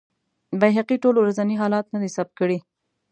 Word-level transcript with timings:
بیهقي 0.59 0.95
ټول 1.03 1.15
ورځني 1.19 1.55
حالات 1.61 1.85
نه 1.93 1.99
دي 2.01 2.09
ثبت 2.15 2.33
کړي. 2.39 2.57